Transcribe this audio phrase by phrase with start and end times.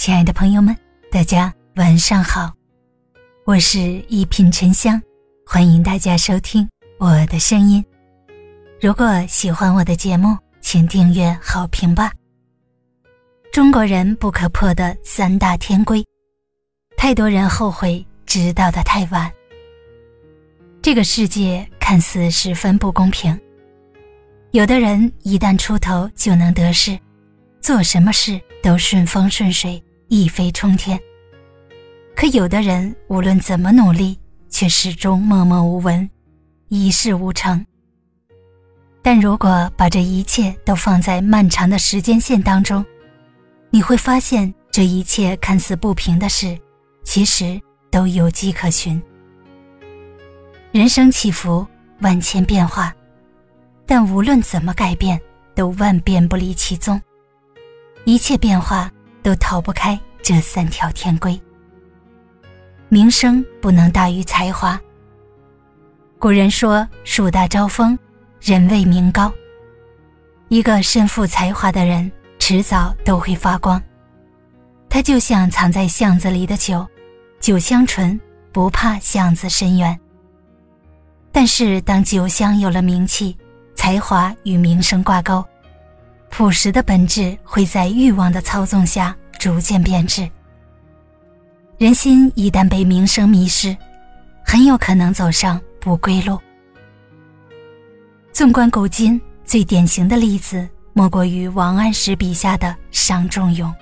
[0.00, 0.74] 亲爱的朋友们，
[1.12, 2.50] 大家晚上好，
[3.44, 4.98] 我是一品沉香，
[5.44, 6.66] 欢迎大家收听
[6.96, 7.84] 我的声音。
[8.80, 12.10] 如果喜欢我的节目，请订阅好评吧。
[13.52, 16.02] 中国人不可破的三大天规，
[16.96, 19.30] 太多人后悔知道的太晚。
[20.80, 23.38] 这个世界看似十分不公平，
[24.52, 26.98] 有的人一旦出头就能得势，
[27.60, 29.78] 做什么事都顺风顺水。
[30.10, 31.00] 一飞冲天。
[32.16, 36.10] 可有的人无论怎么努力，却始终默默无闻，
[36.66, 37.64] 一事无成。
[39.02, 42.84] 但如果把这一切都放在漫长的时间线当中，
[43.70, 46.58] 你会发现，这一切看似不平的事，
[47.04, 49.00] 其实都有迹可循。
[50.72, 51.64] 人生起伏，
[52.00, 52.92] 万千变化，
[53.86, 55.20] 但无论怎么改变，
[55.54, 57.00] 都万变不离其宗。
[58.04, 58.90] 一切变化。
[59.22, 61.40] 都逃不开这三条天规。
[62.88, 64.80] 名声不能大于才华。
[66.18, 67.98] 古人说：“树大招风，
[68.40, 69.32] 人为名高。”
[70.48, 73.80] 一个身负才华的人，迟早都会发光。
[74.88, 76.86] 他就像藏在巷子里的酒，
[77.38, 79.98] 酒香醇，不怕巷子深远。
[81.30, 83.38] 但是，当酒香有了名气，
[83.76, 85.44] 才华与名声挂钩。
[86.30, 90.28] 朴实的本质会在欲望的操纵下逐渐变质。
[91.76, 93.76] 人心一旦被名声迷失，
[94.44, 96.38] 很有可能走上不归路。
[98.32, 103.72] 纵观古今，最典型的例子莫过于王安石笔下的商仲永。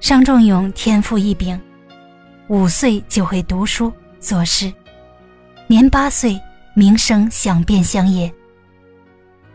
[0.00, 1.58] 商仲永天赋异禀，
[2.48, 4.70] 五岁就会读书作诗，
[5.68, 6.38] 年八岁
[6.74, 8.32] 名声响遍乡野。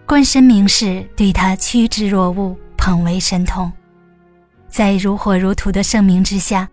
[0.07, 3.69] 官绅名士对他趋之若鹜，捧为神童。
[4.69, 6.69] 在如火如荼的盛名之下，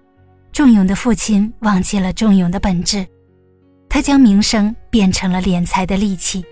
[0.52, 3.04] 仲永的父亲忘记了仲永的本质，
[3.88, 6.44] 他将名声变成了敛财的利器，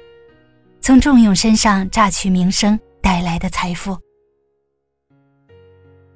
[0.81, 3.97] 从仲永身上榨取名声带来的财富。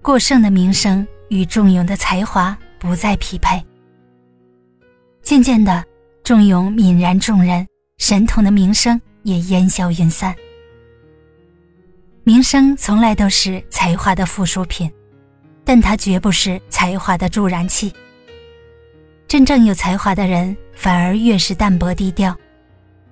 [0.02, 3.64] 过剩的名声与仲永的才华不再匹配。
[5.22, 5.84] 渐渐的，
[6.24, 7.64] 仲永泯然众人，
[7.98, 10.34] 神童的名声也烟消云散。
[12.26, 14.90] 名声从来都是才华的附属品，
[15.64, 17.94] 但它绝不是才华的助燃器。
[19.28, 22.34] 真正有才华的人，反而越是淡泊低调；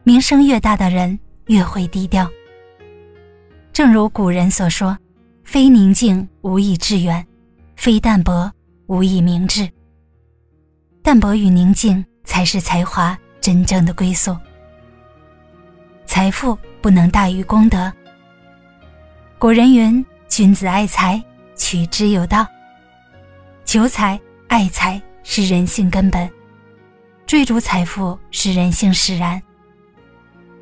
[0.03, 1.17] 名声越大的人，
[1.47, 2.29] 越会低调。
[3.73, 4.99] 正如古人所说
[5.47, 7.25] ：“非宁静无以致远，
[7.77, 8.53] 非淡泊
[8.89, 9.71] 无以明志。”
[11.05, 14.37] 淡泊与宁静才是才华真正的归宿。
[16.05, 17.93] 财富不能大于功德。
[19.39, 21.23] 古人云：“君子爱财，
[21.57, 22.47] 取之有道。”
[23.67, 24.19] 求财、
[24.49, 26.31] 爱财是人性根本，
[27.27, 29.43] 追逐财富是人性使然。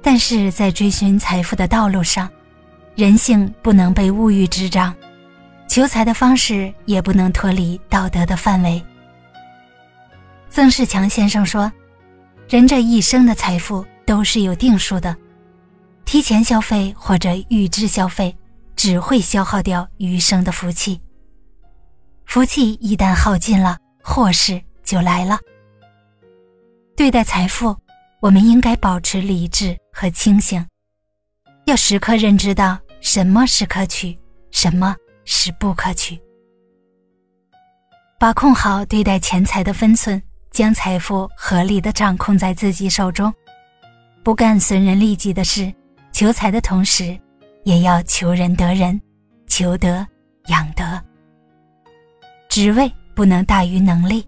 [0.02, 2.28] 但是在追寻财富的道路上，
[2.96, 4.92] 人性不能被物欲执掌，
[5.68, 8.82] 求财的方式也不能脱离道德的范围。
[10.48, 11.70] 曾仕强先生说
[12.48, 15.16] ：“人这一生的财富都是有定数的，
[16.04, 18.34] 提前消费或者预支消费。”
[18.82, 21.00] 只会消耗掉余生的福气。
[22.26, 25.38] 福气一旦耗尽了，祸事就来了。
[26.96, 27.76] 对待财富，
[28.18, 30.66] 我们应该保持理智和清醒，
[31.66, 34.18] 要时刻认知到什么是可取，
[34.50, 36.20] 什么是不可取。
[38.18, 43.32] 把控好对待钱财的分寸，将财富合理的掌控在自己手中，
[44.24, 45.72] 不干损人利己的事，
[46.12, 47.16] 求财的同时。
[47.64, 49.00] 也要求人得人，
[49.46, 50.06] 求德
[50.46, 51.00] 养德。
[52.48, 54.26] 职位不能大于能力。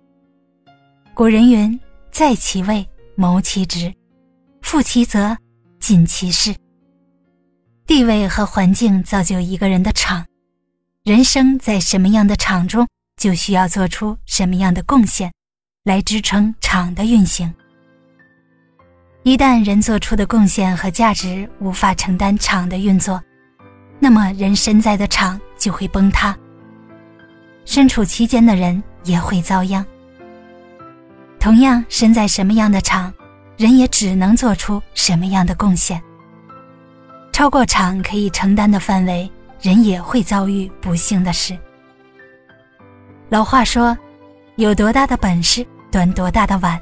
[1.12, 1.78] 古人云
[2.10, 3.92] ：“在其位，谋其职；
[4.62, 5.36] 负其责，
[5.78, 6.54] 尽其事。”
[7.86, 10.24] 地位和环境造就一个人的场，
[11.04, 15.30] 人生在什么样的场中，就需要做出什么样的贡献，
[15.84, 17.52] 来支撑场的运行。
[19.22, 23.22] 一旦人做出的贡献和价值无法承担场的运作，
[24.04, 26.36] 那么人身在的场就会崩塌，
[27.64, 29.82] 身处其间的人也会遭殃。
[31.40, 33.10] 同样，身在什么样的场，
[33.56, 35.98] 人也只能做出什么样的贡献。
[37.32, 41.56] 超过场可以承担的范围，人也会遭遇不幸的事。
[43.30, 43.96] 老话说
[44.56, 46.78] ：“有多大的本事，端多大的碗。”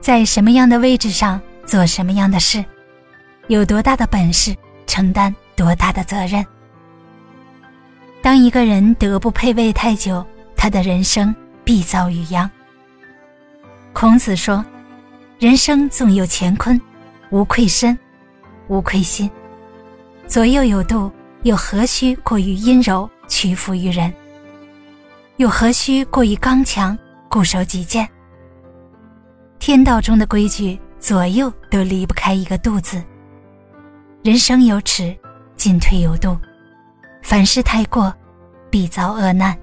[0.00, 2.64] 在什么样的位置上做什么样的事，
[3.48, 4.56] 有多大的本事
[4.86, 6.46] 承担多大的责任。
[8.22, 10.24] 当一个人德不配位太久，
[10.56, 11.34] 他的人生
[11.64, 12.48] 必遭遇殃。
[13.92, 14.64] 孔子说
[15.40, 16.80] ：“人生纵有乾坤，
[17.30, 17.98] 无愧身，
[18.68, 19.28] 无愧心。
[20.28, 21.10] 左右有度，
[21.42, 24.14] 又何须过于阴柔，屈服于人？
[25.38, 26.96] 又何须过于刚强，
[27.28, 28.08] 固守己见？
[29.58, 33.02] 天道中的规矩，左右都离不开一个度字。
[34.22, 35.16] 人生有尺，
[35.58, 36.38] 进退有度。”
[37.22, 38.14] 凡事太过，
[38.70, 39.54] 必遭恶难。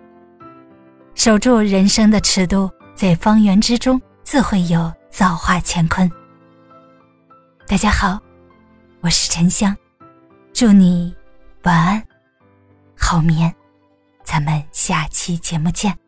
[1.15, 6.11] 守住人生的尺度，在方圆之中，自会有造化乾坤。
[7.65, 8.19] 大家好，
[8.99, 9.75] 我是沉香，
[10.53, 11.15] 祝你
[11.63, 12.03] 晚安，
[12.95, 13.51] 好眠。
[14.23, 16.04] 咱们下期节目见。